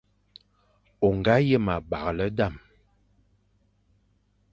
[1.07, 2.55] O nga yen abaghle dam;